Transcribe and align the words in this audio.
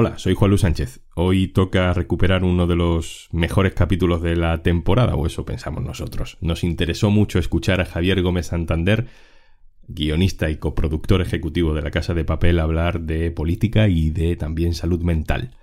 Hola, 0.00 0.16
soy 0.16 0.34
Juan 0.34 0.50
Luis 0.50 0.60
Sánchez. 0.60 1.00
Hoy 1.16 1.48
toca 1.48 1.92
recuperar 1.92 2.44
uno 2.44 2.68
de 2.68 2.76
los 2.76 3.28
mejores 3.32 3.74
capítulos 3.74 4.22
de 4.22 4.36
la 4.36 4.62
temporada, 4.62 5.16
o 5.16 5.26
eso 5.26 5.44
pensamos 5.44 5.82
nosotros. 5.82 6.38
Nos 6.40 6.62
interesó 6.62 7.10
mucho 7.10 7.40
escuchar 7.40 7.80
a 7.80 7.84
Javier 7.84 8.22
Gómez 8.22 8.46
Santander, 8.46 9.08
guionista 9.88 10.50
y 10.50 10.58
coproductor 10.58 11.20
ejecutivo 11.20 11.74
de 11.74 11.82
La 11.82 11.90
Casa 11.90 12.14
de 12.14 12.24
Papel, 12.24 12.60
hablar 12.60 13.00
de 13.00 13.32
política 13.32 13.88
y 13.88 14.10
de 14.10 14.36
también 14.36 14.72
salud 14.72 15.02
mental. 15.02 15.56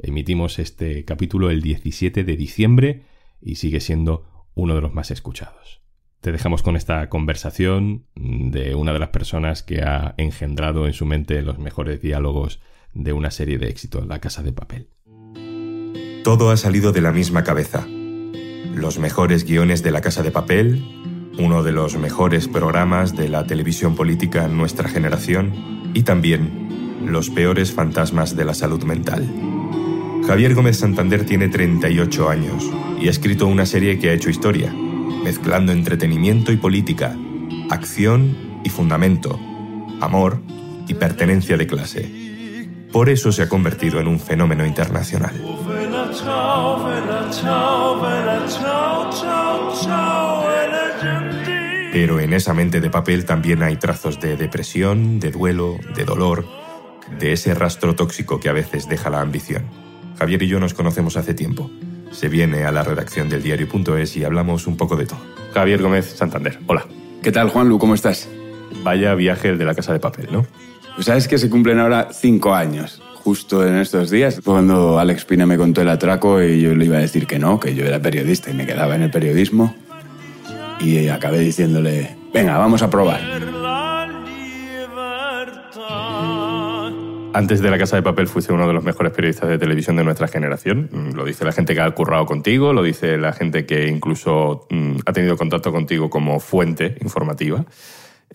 Emitimos 0.00 0.58
este 0.58 1.04
capítulo 1.04 1.50
el 1.50 1.62
17 1.62 2.24
de 2.24 2.36
diciembre 2.36 3.02
y 3.40 3.54
sigue 3.54 3.78
siendo 3.78 4.48
uno 4.56 4.74
de 4.74 4.80
los 4.80 4.94
más 4.94 5.12
escuchados. 5.12 5.80
Te 6.20 6.32
dejamos 6.32 6.64
con 6.64 6.74
esta 6.74 7.08
conversación 7.08 8.06
de 8.16 8.74
una 8.74 8.92
de 8.92 8.98
las 8.98 9.10
personas 9.10 9.62
que 9.62 9.82
ha 9.82 10.16
engendrado 10.16 10.88
en 10.88 10.92
su 10.92 11.06
mente 11.06 11.40
los 11.42 11.60
mejores 11.60 12.02
diálogos 12.02 12.58
de 12.96 13.12
una 13.12 13.30
serie 13.30 13.58
de 13.58 13.68
éxitos, 13.68 14.06
La 14.06 14.20
Casa 14.20 14.42
de 14.42 14.52
Papel. 14.52 14.88
Todo 16.24 16.50
ha 16.50 16.56
salido 16.56 16.92
de 16.92 17.00
la 17.00 17.12
misma 17.12 17.44
cabeza. 17.44 17.86
Los 18.74 18.98
mejores 18.98 19.44
guiones 19.44 19.82
de 19.82 19.90
La 19.90 20.00
Casa 20.00 20.22
de 20.22 20.30
Papel, 20.30 20.82
uno 21.38 21.62
de 21.62 21.72
los 21.72 21.96
mejores 21.96 22.48
programas 22.48 23.14
de 23.14 23.28
la 23.28 23.46
televisión 23.46 23.94
política 23.94 24.44
en 24.44 24.56
nuestra 24.56 24.88
generación 24.88 25.52
y 25.94 26.02
también 26.02 26.98
los 27.04 27.30
peores 27.30 27.72
fantasmas 27.72 28.34
de 28.34 28.44
la 28.44 28.54
salud 28.54 28.82
mental. 28.82 29.28
Javier 30.26 30.54
Gómez 30.54 30.78
Santander 30.78 31.24
tiene 31.24 31.48
38 31.48 32.28
años 32.28 32.68
y 33.00 33.06
ha 33.06 33.10
escrito 33.10 33.46
una 33.46 33.66
serie 33.66 33.98
que 33.98 34.10
ha 34.10 34.12
hecho 34.14 34.30
historia, 34.30 34.72
mezclando 35.22 35.72
entretenimiento 35.72 36.50
y 36.50 36.56
política, 36.56 37.16
acción 37.70 38.60
y 38.64 38.70
fundamento, 38.70 39.38
amor 40.00 40.40
y 40.88 40.94
pertenencia 40.94 41.56
de 41.56 41.66
clase. 41.66 42.25
Por 42.96 43.10
eso 43.10 43.30
se 43.30 43.42
ha 43.42 43.48
convertido 43.50 44.00
en 44.00 44.08
un 44.08 44.18
fenómeno 44.18 44.64
internacional. 44.64 45.34
Pero 51.92 52.20
en 52.20 52.32
esa 52.32 52.54
mente 52.54 52.80
de 52.80 52.88
papel 52.88 53.26
también 53.26 53.62
hay 53.62 53.76
trazos 53.76 54.18
de 54.18 54.38
depresión, 54.38 55.20
de 55.20 55.30
duelo, 55.30 55.76
de 55.94 56.06
dolor, 56.06 56.46
de 57.18 57.34
ese 57.34 57.54
rastro 57.54 57.94
tóxico 57.94 58.40
que 58.40 58.48
a 58.48 58.54
veces 58.54 58.88
deja 58.88 59.10
la 59.10 59.20
ambición. 59.20 59.66
Javier 60.18 60.44
y 60.44 60.48
yo 60.48 60.58
nos 60.58 60.72
conocemos 60.72 61.18
hace 61.18 61.34
tiempo. 61.34 61.70
Se 62.12 62.30
viene 62.30 62.64
a 62.64 62.72
la 62.72 62.82
redacción 62.82 63.28
del 63.28 63.42
diario.es 63.42 64.16
y 64.16 64.24
hablamos 64.24 64.66
un 64.66 64.78
poco 64.78 64.96
de 64.96 65.04
todo. 65.04 65.20
Javier 65.52 65.82
Gómez 65.82 66.16
Santander, 66.16 66.60
hola. 66.66 66.86
¿Qué 67.22 67.30
tal, 67.30 67.50
Juanlu? 67.50 67.78
¿Cómo 67.78 67.94
estás? 67.94 68.26
Vaya 68.82 69.14
viaje 69.14 69.50
el 69.50 69.58
de 69.58 69.66
la 69.66 69.74
casa 69.74 69.92
de 69.92 70.00
papel, 70.00 70.28
¿no? 70.32 70.46
Sabes 70.98 71.28
que 71.28 71.38
se 71.38 71.50
cumplen 71.50 71.78
ahora 71.78 72.08
cinco 72.12 72.54
años, 72.54 73.02
justo 73.14 73.66
en 73.66 73.76
estos 73.76 74.10
días, 74.10 74.40
cuando 74.44 74.98
Alex 74.98 75.24
Pina 75.24 75.46
me 75.46 75.58
contó 75.58 75.82
el 75.82 75.88
atraco 75.88 76.42
y 76.42 76.60
yo 76.62 76.74
le 76.74 76.86
iba 76.86 76.96
a 76.96 77.00
decir 77.00 77.26
que 77.26 77.38
no, 77.38 77.60
que 77.60 77.74
yo 77.74 77.84
era 77.84 78.00
periodista 78.00 78.50
y 78.50 78.54
me 78.54 78.66
quedaba 78.66 78.96
en 78.96 79.02
el 79.02 79.10
periodismo. 79.10 79.74
Y 80.80 81.08
acabé 81.08 81.40
diciéndole, 81.40 82.16
venga, 82.32 82.56
vamos 82.58 82.82
a 82.82 82.90
probar. 82.90 83.20
Antes 87.36 87.60
de 87.60 87.70
la 87.70 87.76
Casa 87.76 87.96
de 87.96 88.02
Papel 88.02 88.28
fuiste 88.28 88.54
uno 88.54 88.66
de 88.66 88.72
los 88.72 88.82
mejores 88.82 89.12
periodistas 89.12 89.50
de 89.50 89.58
televisión 89.58 89.96
de 89.96 90.04
nuestra 90.04 90.26
generación. 90.26 90.88
Mm, 90.90 91.16
lo 91.16 91.24
dice 91.26 91.44
la 91.44 91.52
gente 91.52 91.74
que 91.74 91.82
ha 91.82 91.90
currado 91.90 92.24
contigo, 92.24 92.72
lo 92.72 92.82
dice 92.82 93.18
la 93.18 93.34
gente 93.34 93.66
que 93.66 93.88
incluso 93.88 94.66
mm, 94.70 95.00
ha 95.04 95.12
tenido 95.12 95.36
contacto 95.36 95.70
contigo 95.70 96.08
como 96.08 96.40
fuente 96.40 96.96
informativa. 97.02 97.66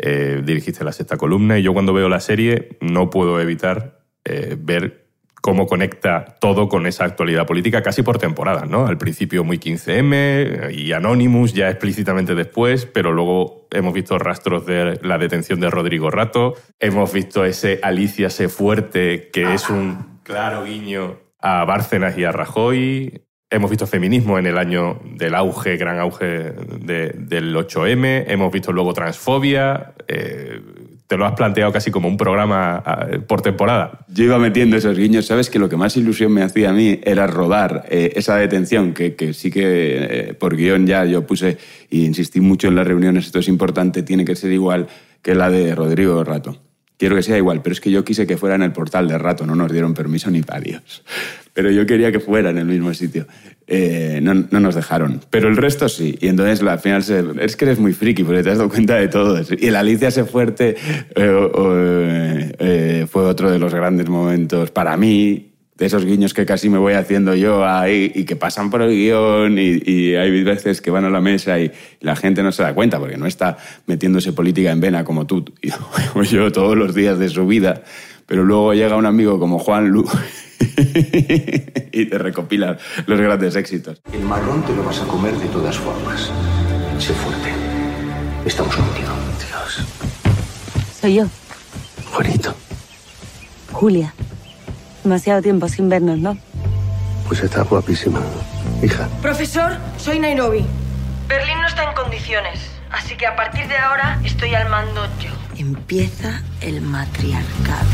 Eh, 0.03 0.41
dirigiste 0.44 0.83
la 0.83 0.91
sexta 0.91 1.16
columna 1.16 1.59
y 1.59 1.63
yo 1.63 1.73
cuando 1.73 1.94
veo 1.94 2.09
la 2.09 2.19
serie 2.19 2.77
no 2.81 3.11
puedo 3.11 3.39
evitar 3.39 3.99
eh, 4.25 4.58
ver 4.59 5.05
cómo 5.41 5.67
conecta 5.67 6.38
todo 6.39 6.69
con 6.69 6.88
esa 6.88 7.05
actualidad 7.05 7.45
política 7.45 7.83
casi 7.83 8.02
por 8.02 8.17
temporada, 8.17 8.66
¿no? 8.66 8.88
Al 8.88 8.97
principio 8.97 9.43
muy 9.43 9.59
15M 9.59 10.73
y 10.73 10.91
Anonymous 10.93 11.53
ya 11.53 11.69
explícitamente 11.69 12.33
después, 12.33 12.88
pero 12.88 13.11
luego 13.11 13.67
hemos 13.70 13.93
visto 13.93 14.17
rastros 14.17 14.65
de 14.65 14.99
la 15.03 15.20
detención 15.20 15.59
de 15.59 15.70
Rodrigo 15.70 16.09
Rato, 16.09 16.55
hemos 16.80 17.14
visto 17.14 17.45
ese 17.45 17.80
Alicia 17.83 18.31
se 18.31 18.49
fuerte 18.49 19.30
que 19.31 19.53
es 19.53 19.70
un 19.70 20.20
claro 20.23 20.64
guiño 20.64 21.20
a 21.39 21.64
Bárcenas 21.65 22.17
y 22.17 22.23
a 22.23 22.31
Rajoy, 22.31 23.23
Hemos 23.54 23.70
visto 23.70 23.86
feminismo 23.86 24.39
en 24.39 24.45
el 24.45 24.58
año 24.58 25.02
del 25.04 25.36
auge, 25.36 25.76
gran 25.76 26.00
auge 26.00 26.54
del 26.80 27.54
8M. 27.54 28.23
Hemos 28.28 28.50
visto 28.50 28.72
luego 28.72 28.94
transfobia. 28.94 29.92
Eh, 30.08 30.62
te 31.06 31.17
lo 31.17 31.26
has 31.26 31.34
planteado 31.34 31.70
casi 31.73 31.92
como 31.92 32.08
un 32.08 32.16
programa 32.16 32.82
ah, 32.86 33.08
por 33.28 33.42
temporada. 33.42 34.06
Yo 34.08 34.23
iba 34.23 34.39
metiendo 34.39 34.78
esos 34.78 34.98
guiños. 34.98 35.26
Sabes 35.26 35.50
que 35.50 35.60
lo 35.60 35.67
que 35.67 35.76
más 35.76 35.98
ilusión 35.98 36.32
me 36.32 36.44
hacía 36.44 36.70
a 36.70 36.72
mí 36.73 37.02
era 37.04 37.28
rodar 37.28 37.86
eh, 37.89 38.14
esa 38.16 38.38
detención, 38.38 38.94
que, 38.94 39.16
que 39.16 39.34
sí 39.34 39.52
que 39.52 40.30
eh, 40.30 40.33
por 40.33 40.56
guion 40.56 40.88
ya 40.88 41.04
yo 41.04 41.28
puse 41.28 41.58
y 41.89 42.06
insistí 42.06 42.39
mucho 42.39 42.70
en 42.70 42.76
las 42.76 42.88
reuniones, 42.88 43.26
esto 43.26 43.39
es 43.39 43.50
importante, 43.50 44.02
tiene 44.02 44.23
que 44.23 44.38
ser 44.38 44.54
igual 44.54 44.88
que 45.22 45.36
la 45.36 45.50
de 45.50 45.76
Rodrigo 45.76 46.23
Rato. 46.23 46.62
Quiero 46.95 47.18
que 47.18 47.23
sea 47.23 47.36
igual, 47.36 47.62
pero 47.62 47.73
es 47.73 47.82
que 47.82 47.92
yo 47.92 48.06
quise 48.06 48.26
que 48.26 48.38
fuera 48.38 48.56
en 48.56 48.62
el 48.62 48.72
portal 48.72 49.10
de 49.10 49.18
Rato, 49.18 49.45
no 49.45 49.56
nos 49.56 49.73
dieron 49.73 49.94
permiso 49.94 50.32
ni 50.32 50.42
para 50.42 50.62
Dios 50.62 51.04
pero 51.54 51.70
yo 51.70 51.86
quería 51.86 52.12
que 52.12 52.20
fuera 52.20 52.50
en 52.50 52.58
el 52.58 52.66
mismo 52.66 52.94
sitio. 52.94 53.28
Eh, 53.67 54.20
no, 54.22 54.34
no, 54.34 54.60
nos 54.60 54.76
dejaron. 54.76 55.22
Pero 55.30 55.48
el 55.48 55.58
resto 55.58 55.89
sí. 55.89 56.17
Y 56.20 56.28
entonces 56.28 56.62
al 56.62 56.80
final 56.80 57.04
es 57.39 57.56
que 57.56 57.66
eres 57.66 57.80
muy 57.80 57.94
friki 57.94 58.23
porque 58.23 58.44
te 58.44 58.52
has 58.52 58.58
dado 58.58 58.70
cuenta 58.70 58.95
de 58.95 59.08
todo. 59.08 59.42
Y 59.58 59.67
el 59.67 59.76
Alicia 59.76 60.12
se 60.12 60.26
fuerte 60.26 60.76
eh, 61.16 62.52
eh, 62.60 63.08
fue 63.10 63.23
otro 63.23 63.50
de 63.52 63.60
los 63.60 63.73
grandes 63.73 64.10
momentos 64.10 64.72
para 64.72 64.95
mí. 64.98 65.48
De 65.76 65.88
esos 65.88 66.06
guiños 66.06 66.36
que 66.36 66.45
casi 66.45 66.70
me 66.70 66.78
voy 66.78 66.94
haciendo 66.94 67.34
yo 67.34 67.66
ahí 67.66 68.12
y 68.14 68.26
que 68.26 68.36
pasan 68.36 68.70
por 68.70 68.83
el 68.83 68.92
guion 68.92 69.58
y, 69.58 69.82
y 69.83 70.14
hay 70.14 70.44
veces 70.44 70.80
que 70.80 70.92
van 70.92 71.06
a 71.06 71.10
la 71.10 71.22
mesa 71.22 71.60
y 71.60 71.72
la 72.02 72.16
gente 72.16 72.44
no 72.44 72.52
se 72.52 72.62
da 72.62 72.76
cuenta 72.76 73.00
porque 73.00 73.18
no 73.18 73.26
está 73.26 73.58
metiéndose 73.88 74.32
política 74.32 74.72
en 74.72 74.80
vena 74.80 75.04
como 75.04 75.26
tú 75.26 75.44
o 76.14 76.22
yo 76.22 76.52
todos 76.52 76.78
los 76.78 76.94
días 76.94 77.18
de 77.18 77.30
su 77.30 77.48
vida. 77.48 77.82
Pero 78.28 78.44
luego 78.44 78.73
llega 78.73 78.95
un 78.95 79.08
amigo 79.08 79.39
como 79.39 79.58
Juan 79.58 79.89
Lu 79.89 80.08
y 81.92 82.05
te 82.05 82.17
recopila 82.17 82.77
los 83.05 83.20
grandes 83.20 83.55
éxitos. 83.55 84.02
El 84.14 84.22
marrón 84.22 84.64
te 84.64 84.76
lo 84.76 84.83
vas 84.83 84.99
a 85.02 85.05
comer 85.05 85.33
de 85.36 85.48
todas 85.48 85.77
formas. 85.77 86.32
Sé 86.99 87.14
fuerte. 87.14 87.52
Estamos 88.45 88.76
contigo. 88.76 89.10
Dios. 89.48 89.86
Soy 91.00 91.16
yo. 91.16 91.26
Juanito. 92.11 92.55
Julia. 93.71 94.14
Demasiado 95.04 95.42
tiempo 95.42 95.67
sin 95.67 95.89
vernos, 95.89 96.20
¿no? 96.20 96.38
Pues 97.27 97.42
está 97.42 97.64
guapísima, 97.64 98.21
hija. 98.83 99.08
Profesor, 99.21 99.77
soy 99.98 100.20
Nairobi. 100.20 100.66
Berlín 101.27 101.61
no 101.61 101.67
está 101.67 101.89
en 101.89 101.95
condiciones, 101.95 102.60
así 102.92 103.16
que 103.16 103.26
a 103.26 103.36
partir 103.36 103.67
de 103.67 103.77
ahora 103.77 104.20
estoy 104.23 104.54
al 104.54 104.70
mando 104.70 105.05
yo. 105.20 105.32
Empieza 105.58 106.44
el 106.60 106.82
matriarcado. 106.82 107.88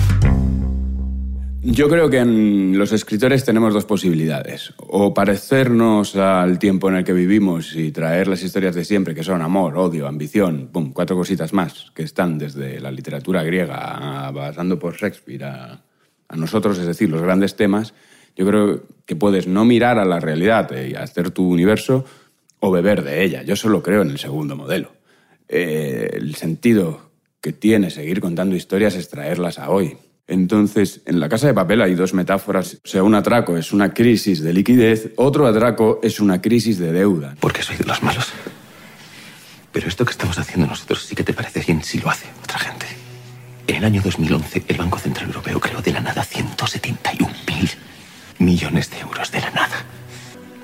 Yo 1.69 1.89
creo 1.89 2.09
que 2.09 2.19
en 2.19 2.77
los 2.77 2.93
escritores 2.93 3.43
tenemos 3.43 3.73
dos 3.73 3.83
posibilidades. 3.83 4.73
O 4.77 5.13
parecernos 5.13 6.15
al 6.15 6.59
tiempo 6.59 6.87
en 6.87 6.95
el 6.95 7.03
que 7.03 7.11
vivimos 7.11 7.75
y 7.75 7.91
traer 7.91 8.29
las 8.29 8.41
historias 8.41 8.73
de 8.73 8.85
siempre, 8.85 9.13
que 9.13 9.21
son 9.21 9.41
amor, 9.41 9.77
odio, 9.77 10.07
ambición, 10.07 10.69
pum, 10.71 10.93
cuatro 10.93 11.17
cositas 11.17 11.51
más, 11.51 11.91
que 11.93 12.03
están 12.03 12.37
desde 12.37 12.79
la 12.79 12.89
literatura 12.89 13.43
griega, 13.43 14.31
pasando 14.33 14.79
por 14.79 14.95
Shakespeare, 14.95 15.43
a, 15.43 15.81
nosotros, 16.37 16.79
es 16.79 16.85
decir, 16.85 17.09
los 17.09 17.21
grandes 17.21 17.57
temas. 17.57 17.93
Yo 18.37 18.47
creo 18.47 18.83
que 19.05 19.17
puedes 19.17 19.45
no 19.45 19.65
mirar 19.65 19.99
a 19.99 20.05
la 20.05 20.21
realidad 20.21 20.71
y 20.73 20.95
hacer 20.95 21.31
tu 21.31 21.49
universo 21.49 22.05
o 22.61 22.71
beber 22.71 23.03
de 23.03 23.25
ella. 23.25 23.43
Yo 23.43 23.57
solo 23.57 23.83
creo 23.83 24.03
en 24.03 24.11
el 24.11 24.19
segundo 24.19 24.55
modelo. 24.55 24.93
Eh, 25.49 26.11
el 26.13 26.33
sentido 26.35 27.11
que 27.41 27.51
tiene 27.51 27.89
seguir 27.89 28.21
contando 28.21 28.55
historias 28.55 28.95
es 28.95 29.09
traerlas 29.09 29.59
a 29.59 29.69
hoy 29.69 29.97
entonces, 30.27 31.01
en 31.05 31.21
la 31.21 31.29
casa 31.29 31.47
de 31.47 31.53
papel 31.53 31.81
hay 31.81 31.95
dos 31.95 32.13
metáforas. 32.13 32.79
O 32.83 32.87
sea, 32.87 33.01
un 33.03 33.15
atraco 33.15 33.55
es 33.55 33.71
una 33.71 33.93
crisis 33.93 34.41
de 34.41 34.53
liquidez, 34.53 35.13
otro 35.15 35.47
atraco 35.47 35.99
es 36.03 36.19
una 36.19 36.41
crisis 36.41 36.77
de 36.77 36.91
deuda. 36.91 37.35
Porque 37.39 37.63
soy 37.63 37.77
de 37.77 37.85
los 37.85 38.03
malos. 38.03 38.27
Pero 39.71 39.87
esto 39.87 40.03
que 40.03 40.11
estamos 40.11 40.37
haciendo 40.37 40.67
nosotros 40.67 41.03
sí 41.03 41.15
que 41.15 41.23
te 41.23 41.33
parece 41.33 41.61
bien 41.61 41.81
si 41.81 41.99
lo 41.99 42.09
hace 42.09 42.27
otra 42.43 42.59
gente. 42.59 42.85
En 43.67 43.77
el 43.77 43.85
año 43.85 44.01
2011, 44.03 44.63
el 44.67 44.77
Banco 44.77 44.99
Central 44.99 45.27
Europeo 45.27 45.59
creó 45.59 45.81
de 45.81 45.93
la 45.93 46.01
nada 46.01 46.23
171 46.23 47.31
mil 47.47 47.69
millones 48.39 48.89
de 48.91 48.99
euros 48.99 49.31
de 49.31 49.39
la 49.39 49.51
nada. 49.51 49.85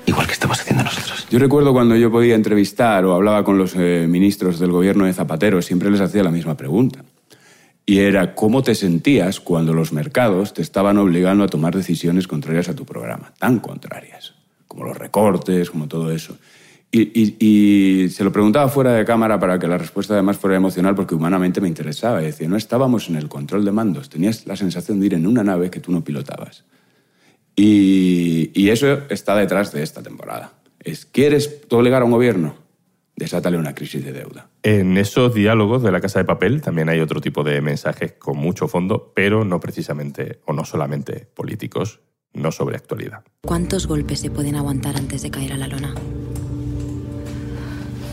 Igual 0.06 0.26
que 0.26 0.32
estamos 0.34 0.60
haciendo 0.60 0.84
nosotros. 0.84 1.26
Yo 1.30 1.38
recuerdo 1.38 1.72
cuando 1.72 1.96
yo 1.96 2.10
podía 2.10 2.34
entrevistar 2.34 3.04
o 3.06 3.14
hablaba 3.14 3.44
con 3.44 3.56
los 3.56 3.74
eh, 3.76 4.06
ministros 4.08 4.58
del 4.58 4.72
gobierno 4.72 5.06
de 5.06 5.14
Zapatero, 5.14 5.62
siempre 5.62 5.90
les 5.90 6.02
hacía 6.02 6.22
la 6.22 6.30
misma 6.30 6.56
pregunta 6.56 7.02
y 7.86 7.98
era 7.98 8.34
cómo 8.34 8.62
te 8.62 8.74
sentías 8.74 9.40
cuando 9.40 9.74
los 9.74 9.92
mercados 9.92 10.54
te 10.54 10.62
estaban 10.62 10.98
obligando 10.98 11.44
a 11.44 11.48
tomar 11.48 11.76
decisiones 11.76 12.26
contrarias 12.26 12.68
a 12.68 12.74
tu 12.74 12.84
programa, 12.84 13.34
tan 13.38 13.60
contrarias, 13.60 14.34
como 14.66 14.84
los 14.84 14.96
recortes, 14.96 15.70
como 15.70 15.86
todo 15.86 16.10
eso. 16.10 16.36
Y, 16.96 18.08
se 18.10 18.22
lo 18.22 18.30
preguntaba 18.30 18.68
fuera 18.68 18.92
de 18.92 19.04
cámara 19.04 19.40
para 19.40 19.58
que 19.58 19.66
la 19.66 19.76
respuesta 19.76 20.14
además 20.14 20.38
fuera 20.38 20.56
emocional 20.56 20.94
porque 20.94 21.16
humanamente 21.16 21.60
me 21.60 21.66
interesaba. 21.66 22.22
Y 22.22 22.26
decía, 22.26 22.48
no 22.48 22.56
estábamos 22.56 23.08
en 23.08 23.16
el 23.16 23.28
control 23.28 23.64
de 23.64 23.72
mandos, 23.72 24.08
tenías 24.08 24.46
la 24.46 24.54
sensación 24.54 25.00
de 25.00 25.06
ir 25.06 25.14
en 25.14 25.26
una 25.26 25.42
nave 25.42 25.70
que 25.70 25.80
tú 25.80 25.90
no 25.90 26.04
pilotabas. 26.04 26.64
Y, 27.56 28.68
eso 28.68 29.02
está 29.08 29.34
detrás 29.34 29.72
de 29.72 29.82
esta 29.82 30.02
temporada. 30.02 30.52
Es, 30.80 31.04
¿quieres 31.04 31.62
obligar 31.70 32.02
a 32.02 32.04
un 32.04 32.12
gobierno? 32.12 32.54
Desátale 33.16 33.58
una 33.58 33.74
crisis 33.74 34.04
de 34.04 34.12
deuda. 34.12 34.48
En 34.62 34.96
esos 34.98 35.32
diálogos 35.34 35.82
de 35.82 35.92
la 35.92 36.00
Casa 36.00 36.18
de 36.18 36.24
Papel 36.24 36.60
también 36.62 36.88
hay 36.88 37.00
otro 37.00 37.20
tipo 37.20 37.44
de 37.44 37.60
mensajes 37.60 38.14
con 38.14 38.36
mucho 38.36 38.66
fondo, 38.66 39.12
pero 39.14 39.44
no 39.44 39.60
precisamente 39.60 40.40
o 40.46 40.52
no 40.52 40.64
solamente 40.64 41.28
políticos, 41.34 42.00
no 42.32 42.50
sobre 42.50 42.76
actualidad. 42.76 43.22
¿Cuántos 43.42 43.86
golpes 43.86 44.20
se 44.20 44.30
pueden 44.30 44.56
aguantar 44.56 44.96
antes 44.96 45.22
de 45.22 45.30
caer 45.30 45.52
a 45.52 45.56
la 45.56 45.68
lona? 45.68 45.94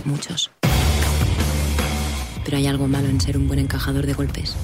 Muchos. 0.06 0.51
Pero 2.45 2.57
hay 2.57 2.68
algo 2.68 2.88
malo 2.88 3.07
en 3.07 3.19
ser 3.21 3.38
un 3.38 3.48
buen 3.48 3.59
encajador 3.59 4.06
de 4.06 4.13
golpes. 4.13 4.56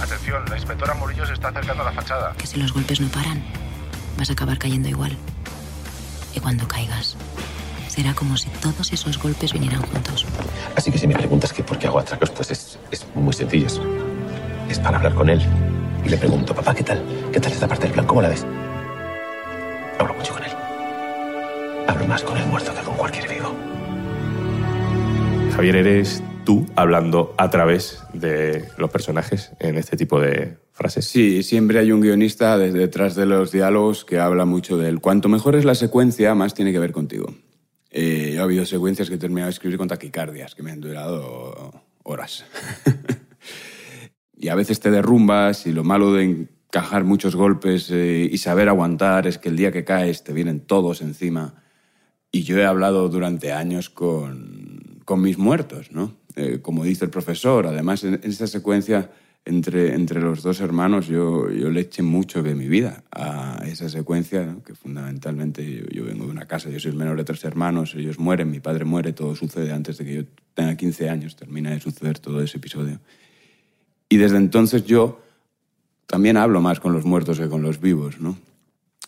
Atención, 0.00 0.44
la 0.48 0.56
inspectora 0.56 0.94
Murillo 0.94 1.26
se 1.26 1.34
está 1.34 1.48
acercando 1.48 1.82
a 1.82 1.86
la 1.86 1.92
fachada. 1.92 2.34
Que 2.38 2.46
si 2.46 2.58
los 2.58 2.72
golpes 2.72 3.00
no 3.00 3.08
paran, 3.08 3.42
vas 4.18 4.30
a 4.30 4.32
acabar 4.32 4.58
cayendo 4.58 4.88
igual. 4.88 5.16
Y 6.34 6.40
cuando 6.40 6.66
caigas, 6.66 7.16
será 7.94 8.12
como 8.12 8.36
si 8.36 8.48
todos 8.60 8.92
esos 8.92 9.22
golpes 9.22 9.52
vinieran 9.52 9.80
juntos. 9.82 10.26
Así 10.74 10.90
que 10.90 10.98
si 10.98 11.06
me 11.06 11.14
preguntas 11.14 11.52
que 11.52 11.62
por 11.62 11.78
qué 11.78 11.86
hago 11.86 12.00
atracos, 12.00 12.30
pues 12.30 12.50
es, 12.50 12.78
es 12.90 13.06
muy 13.14 13.32
sencillo. 13.32 13.68
Es, 13.68 13.80
es 14.68 14.78
para 14.80 14.96
hablar 14.96 15.14
con 15.14 15.28
él. 15.28 15.40
Y 16.04 16.08
le 16.08 16.16
pregunto, 16.16 16.52
papá, 16.56 16.74
¿qué 16.74 16.82
tal? 16.82 17.00
¿Qué 17.32 17.38
tal 17.38 17.52
esta 17.52 17.68
parte 17.68 17.84
del 17.84 17.92
plan? 17.92 18.04
¿Cómo 18.04 18.20
la 18.20 18.30
ves? 18.30 18.44
Hablo 20.00 20.12
mucho 20.14 20.32
con 20.34 20.42
él. 20.42 20.50
Hablo 21.86 22.06
más 22.08 22.22
con 22.24 22.36
el 22.36 22.46
muerto 22.48 22.74
que 22.74 22.82
con 22.82 22.96
cualquier 22.96 23.28
vivo. 23.28 23.54
Javier, 25.54 25.76
eres 25.76 26.20
tú 26.44 26.66
hablando 26.74 27.32
a 27.38 27.48
través 27.48 28.02
de 28.12 28.64
los 28.76 28.90
personajes 28.90 29.52
en 29.60 29.76
este 29.76 29.96
tipo 29.96 30.18
de 30.18 30.56
frases. 30.72 31.04
Sí, 31.04 31.44
siempre 31.44 31.78
hay 31.78 31.92
un 31.92 32.00
guionista 32.00 32.58
desde 32.58 32.80
detrás 32.80 33.14
de 33.14 33.26
los 33.26 33.52
diálogos 33.52 34.04
que 34.04 34.18
habla 34.18 34.46
mucho 34.46 34.78
de 34.78 34.88
él. 34.88 35.00
Cuanto 35.00 35.28
mejor 35.28 35.54
es 35.54 35.64
la 35.64 35.76
secuencia, 35.76 36.34
más 36.34 36.54
tiene 36.54 36.72
que 36.72 36.80
ver 36.80 36.90
contigo. 36.90 37.32
Eh, 37.96 38.38
ha 38.40 38.42
habido 38.42 38.66
secuencias 38.66 39.08
que 39.08 39.14
he 39.14 39.18
terminado 39.18 39.46
de 39.46 39.52
escribir 39.52 39.78
con 39.78 39.86
taquicardias, 39.86 40.56
que 40.56 40.64
me 40.64 40.72
han 40.72 40.80
durado 40.80 41.84
horas. 42.02 42.44
y 44.36 44.48
a 44.48 44.56
veces 44.56 44.80
te 44.80 44.90
derrumbas 44.90 45.68
y 45.68 45.72
lo 45.72 45.84
malo 45.84 46.12
de 46.12 46.24
encajar 46.24 47.04
muchos 47.04 47.36
golpes 47.36 47.88
eh, 47.92 48.28
y 48.28 48.36
saber 48.38 48.68
aguantar 48.68 49.28
es 49.28 49.38
que 49.38 49.48
el 49.48 49.56
día 49.56 49.70
que 49.70 49.84
caes 49.84 50.24
te 50.24 50.32
vienen 50.32 50.58
todos 50.58 51.02
encima. 51.02 51.62
Y 52.32 52.42
yo 52.42 52.58
he 52.58 52.64
hablado 52.64 53.08
durante 53.08 53.52
años 53.52 53.90
con, 53.90 55.00
con 55.04 55.22
mis 55.22 55.38
muertos, 55.38 55.92
¿no? 55.92 56.16
Eh, 56.34 56.58
como 56.60 56.82
dice 56.82 57.04
el 57.04 57.12
profesor, 57.12 57.68
además 57.68 58.02
en, 58.02 58.14
en 58.14 58.28
esta 58.28 58.48
secuencia 58.48 59.12
entre, 59.46 59.94
entre 59.94 60.20
los 60.20 60.42
dos 60.42 60.60
hermanos 60.60 61.06
yo, 61.06 61.50
yo 61.50 61.70
le 61.70 61.82
eché 61.82 62.02
mucho 62.02 62.42
de 62.42 62.54
mi 62.54 62.66
vida 62.66 63.04
a 63.10 63.62
esa 63.66 63.88
secuencia, 63.88 64.46
¿no? 64.46 64.62
que 64.62 64.74
fundamentalmente 64.74 65.64
yo, 65.70 65.86
yo, 65.90 66.04
vengo 66.04 66.24
de 66.24 66.30
una 66.30 66.46
casa, 66.46 66.70
yo 66.70 66.80
soy 66.80 66.92
el 66.92 66.96
menor 66.96 67.16
de 67.18 67.24
tres 67.24 67.44
hermanos, 67.44 67.94
ellos 67.94 68.18
mueren, 68.18 68.50
mi 68.50 68.60
padre 68.60 68.84
muere, 68.84 69.12
todo 69.12 69.36
sucede 69.36 69.72
antes 69.72 69.98
de 69.98 70.04
que 70.04 70.14
yo 70.14 70.22
tenga 70.54 70.76
15 70.76 71.10
años, 71.10 71.36
termina 71.36 71.70
de 71.70 71.80
suceder 71.80 72.18
todo 72.18 72.40
ese 72.42 72.56
episodio. 72.56 73.00
Y 74.08 74.16
desde 74.16 74.38
entonces 74.38 74.84
yo 74.84 75.20
también 76.06 76.36
hablo 76.36 76.60
más 76.60 76.80
con 76.80 76.92
los 76.92 77.04
muertos 77.04 77.38
que 77.38 77.48
con 77.48 77.62
los 77.62 77.80
vivos, 77.80 78.20
¿no? 78.20 78.38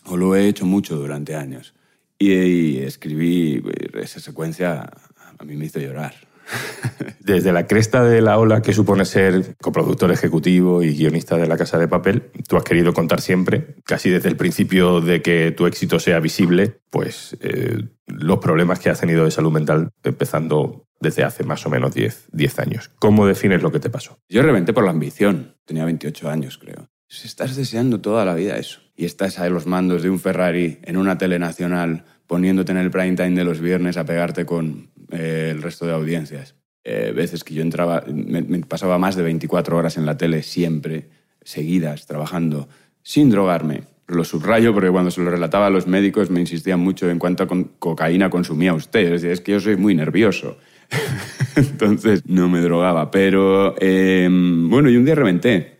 O 0.05 0.17
lo 0.17 0.35
he 0.35 0.47
hecho 0.47 0.65
mucho 0.65 0.97
durante 0.97 1.35
años. 1.35 1.73
Y, 2.19 2.31
y 2.31 2.77
escribí 2.79 3.63
esa 3.93 4.19
secuencia, 4.19 4.89
a 5.37 5.43
mí 5.43 5.55
me 5.55 5.65
hizo 5.65 5.79
llorar. 5.79 6.15
Desde 7.27 7.51
la 7.51 7.67
cresta 7.67 8.05
de 8.05 8.21
la 8.21 8.39
ola 8.39 8.61
que 8.61 8.71
supone 8.71 9.03
ser 9.03 9.57
coproductor 9.57 10.13
ejecutivo 10.13 10.81
y 10.81 10.95
guionista 10.95 11.35
de 11.35 11.45
La 11.45 11.57
Casa 11.57 11.77
de 11.77 11.89
Papel, 11.89 12.31
tú 12.47 12.55
has 12.55 12.63
querido 12.63 12.93
contar 12.93 13.19
siempre, 13.19 13.75
casi 13.83 14.09
desde 14.09 14.29
el 14.29 14.37
principio 14.37 15.01
de 15.01 15.21
que 15.21 15.51
tu 15.51 15.65
éxito 15.67 15.99
sea 15.99 16.21
visible, 16.21 16.79
pues 16.89 17.35
eh, 17.41 17.83
los 18.05 18.39
problemas 18.39 18.79
que 18.79 18.89
has 18.89 19.01
tenido 19.01 19.25
de 19.25 19.31
salud 19.31 19.51
mental 19.51 19.89
empezando 20.05 20.85
desde 21.01 21.25
hace 21.25 21.43
más 21.43 21.65
o 21.65 21.69
menos 21.69 21.93
10, 21.93 22.29
10 22.31 22.59
años. 22.59 22.91
¿Cómo 22.97 23.27
defines 23.27 23.61
lo 23.61 23.73
que 23.73 23.81
te 23.81 23.89
pasó? 23.89 24.17
Yo 24.29 24.41
reventé 24.41 24.71
por 24.71 24.85
la 24.85 24.91
ambición. 24.91 25.57
Tenía 25.65 25.83
28 25.83 26.29
años, 26.29 26.57
creo. 26.57 26.87
Estás 27.09 27.57
deseando 27.57 27.99
toda 27.99 28.23
la 28.23 28.35
vida 28.35 28.55
eso 28.55 28.79
y 28.95 29.03
estás 29.03 29.37
a 29.39 29.49
los 29.49 29.67
mandos 29.67 30.01
de 30.01 30.09
un 30.09 30.21
Ferrari 30.21 30.79
en 30.83 30.95
una 30.95 31.17
telenacional 31.17 32.05
poniéndote 32.25 32.71
en 32.71 32.77
el 32.77 32.89
prime 32.89 33.17
time 33.17 33.31
de 33.31 33.43
los 33.43 33.59
viernes 33.59 33.97
a 33.97 34.05
pegarte 34.05 34.45
con 34.45 34.91
eh, 35.11 35.49
el 35.51 35.61
resto 35.61 35.85
de 35.85 35.91
audiencias. 35.91 36.55
Eh, 36.89 37.11
veces 37.13 37.43
que 37.43 37.53
yo 37.53 37.61
entraba, 37.63 38.01
me, 38.07 38.41
pasaba 38.61 38.97
más 38.97 39.17
de 39.17 39.23
24 39.23 39.75
horas 39.75 39.97
en 39.97 40.05
la 40.05 40.15
tele 40.15 40.41
siempre, 40.41 41.09
seguidas, 41.43 42.07
trabajando, 42.07 42.69
sin 43.03 43.29
drogarme. 43.29 43.83
Lo 44.07 44.23
subrayo 44.23 44.73
porque 44.73 44.89
cuando 44.89 45.11
se 45.11 45.21
lo 45.21 45.29
relataba 45.29 45.67
a 45.67 45.69
los 45.69 45.85
médicos 45.85 46.29
me 46.29 46.39
insistían 46.39 46.79
mucho 46.79 47.09
en 47.09 47.19
cuánta 47.19 47.45
cocaína 47.45 48.29
consumía 48.29 48.73
usted. 48.73 49.01
Es, 49.01 49.21
decir, 49.21 49.31
es 49.31 49.41
que 49.41 49.51
yo 49.51 49.59
soy 49.59 49.75
muy 49.75 49.95
nervioso. 49.95 50.59
Entonces 51.57 52.25
no 52.25 52.47
me 52.47 52.61
drogaba. 52.61 53.11
Pero 53.11 53.75
eh, 53.81 54.29
bueno, 54.31 54.89
y 54.89 54.95
un 54.95 55.03
día 55.03 55.15
reventé. 55.15 55.79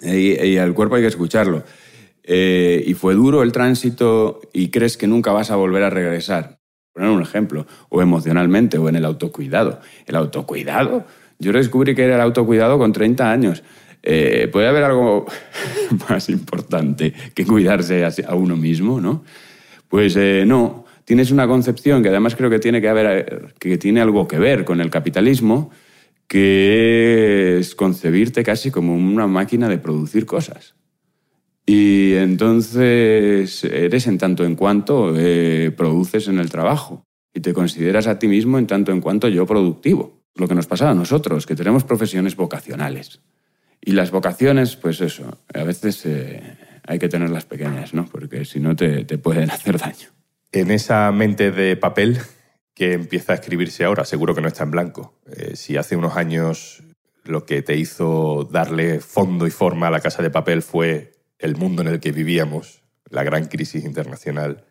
Y, 0.00 0.42
y 0.42 0.56
al 0.56 0.72
cuerpo 0.72 0.94
hay 0.94 1.02
que 1.02 1.08
escucharlo. 1.08 1.64
Eh, 2.22 2.82
y 2.86 2.94
fue 2.94 3.12
duro 3.12 3.42
el 3.42 3.52
tránsito 3.52 4.40
y 4.54 4.70
crees 4.70 4.96
que 4.96 5.06
nunca 5.06 5.32
vas 5.32 5.50
a 5.50 5.56
volver 5.56 5.82
a 5.82 5.90
regresar. 5.90 6.59
Poner 7.00 7.16
un 7.16 7.22
ejemplo, 7.22 7.66
o 7.88 8.02
emocionalmente, 8.02 8.76
o 8.76 8.86
en 8.86 8.96
el 8.96 9.06
autocuidado. 9.06 9.80
El 10.04 10.16
autocuidado. 10.16 11.06
Yo 11.38 11.50
descubrí 11.50 11.94
que 11.94 12.04
era 12.04 12.16
el 12.16 12.20
autocuidado 12.20 12.76
con 12.76 12.92
30 12.92 13.32
años. 13.32 13.62
Eh, 14.02 14.50
¿Puede 14.52 14.68
haber 14.68 14.84
algo 14.84 15.24
más 16.10 16.28
importante 16.28 17.14
que 17.34 17.46
cuidarse 17.46 18.04
a 18.04 18.34
uno 18.34 18.54
mismo, 18.54 19.00
no? 19.00 19.24
Pues 19.88 20.14
eh, 20.16 20.44
no. 20.46 20.84
Tienes 21.06 21.30
una 21.30 21.46
concepción 21.46 22.02
que 22.02 22.10
además 22.10 22.36
creo 22.36 22.50
que 22.50 22.58
tiene, 22.58 22.82
que, 22.82 22.90
haber, 22.90 23.54
que 23.58 23.78
tiene 23.78 24.02
algo 24.02 24.28
que 24.28 24.38
ver 24.38 24.66
con 24.66 24.82
el 24.82 24.90
capitalismo, 24.90 25.70
que 26.26 27.56
es 27.60 27.74
concebirte 27.74 28.44
casi 28.44 28.70
como 28.70 28.94
una 28.94 29.26
máquina 29.26 29.70
de 29.70 29.78
producir 29.78 30.26
cosas. 30.26 30.74
Y 31.72 32.14
entonces 32.14 33.62
eres 33.62 34.08
en 34.08 34.18
tanto 34.18 34.44
en 34.44 34.56
cuanto 34.56 35.14
eh, 35.16 35.72
produces 35.76 36.26
en 36.26 36.40
el 36.40 36.50
trabajo 36.50 37.06
y 37.32 37.38
te 37.42 37.54
consideras 37.54 38.08
a 38.08 38.18
ti 38.18 38.26
mismo 38.26 38.58
en 38.58 38.66
tanto 38.66 38.90
en 38.90 39.00
cuanto 39.00 39.28
yo 39.28 39.46
productivo. 39.46 40.20
Lo 40.34 40.48
que 40.48 40.56
nos 40.56 40.66
pasa 40.66 40.90
a 40.90 40.94
nosotros, 40.94 41.46
que 41.46 41.54
tenemos 41.54 41.84
profesiones 41.84 42.34
vocacionales. 42.34 43.20
Y 43.80 43.92
las 43.92 44.10
vocaciones, 44.10 44.74
pues 44.74 45.00
eso, 45.00 45.38
a 45.54 45.62
veces 45.62 46.04
eh, 46.06 46.42
hay 46.88 46.98
que 46.98 47.08
tenerlas 47.08 47.44
pequeñas, 47.44 47.94
¿no? 47.94 48.04
Porque 48.06 48.44
si 48.44 48.58
no 48.58 48.74
te, 48.74 49.04
te 49.04 49.18
pueden 49.18 49.52
hacer 49.52 49.78
daño. 49.78 50.08
En 50.50 50.72
esa 50.72 51.12
mente 51.12 51.52
de 51.52 51.76
papel 51.76 52.18
que 52.74 52.94
empieza 52.94 53.30
a 53.30 53.36
escribirse 53.36 53.84
ahora, 53.84 54.04
seguro 54.04 54.34
que 54.34 54.40
no 54.40 54.48
está 54.48 54.64
en 54.64 54.72
blanco. 54.72 55.20
Eh, 55.36 55.54
si 55.54 55.76
hace 55.76 55.94
unos 55.94 56.16
años 56.16 56.82
lo 57.22 57.46
que 57.46 57.62
te 57.62 57.76
hizo 57.76 58.48
darle 58.50 58.98
fondo 58.98 59.46
y 59.46 59.52
forma 59.52 59.86
a 59.86 59.92
la 59.92 60.00
casa 60.00 60.20
de 60.20 60.30
papel 60.30 60.62
fue 60.62 61.19
el 61.40 61.56
mundo 61.56 61.82
en 61.82 61.88
el 61.88 62.00
que 62.00 62.12
vivíamos, 62.12 62.82
la 63.08 63.24
gran 63.24 63.46
crisis 63.46 63.84
internacional, 63.84 64.64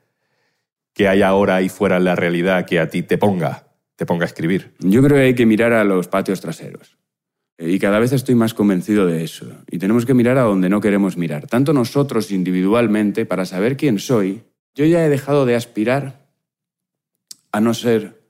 que 0.93 1.07
hay 1.07 1.21
ahora 1.21 1.57
ahí 1.57 1.69
fuera 1.69 1.99
la 1.99 2.15
realidad 2.15 2.65
que 2.65 2.79
a 2.79 2.89
ti 2.89 3.03
te 3.03 3.17
ponga, 3.17 3.67
te 3.95 4.05
ponga 4.05 4.23
a 4.23 4.27
escribir? 4.27 4.73
Yo 4.79 5.01
creo 5.01 5.17
que 5.17 5.23
hay 5.23 5.35
que 5.35 5.45
mirar 5.45 5.73
a 5.73 5.83
los 5.83 6.07
patios 6.07 6.41
traseros. 6.41 6.97
Y 7.57 7.77
cada 7.79 7.99
vez 7.99 8.13
estoy 8.13 8.35
más 8.35 8.53
convencido 8.53 9.05
de 9.05 9.23
eso. 9.23 9.51
Y 9.69 9.79
tenemos 9.79 10.05
que 10.05 10.13
mirar 10.13 10.37
a 10.37 10.43
donde 10.43 10.69
no 10.69 10.79
queremos 10.79 11.17
mirar, 11.17 11.47
tanto 11.47 11.73
nosotros 11.73 12.31
individualmente, 12.31 13.25
para 13.25 13.45
saber 13.45 13.75
quién 13.75 13.99
soy. 13.99 14.43
Yo 14.75 14.85
ya 14.85 15.05
he 15.05 15.09
dejado 15.09 15.45
de 15.45 15.55
aspirar 15.55 16.29
a 17.51 17.59
no 17.59 17.73
ser 17.73 18.21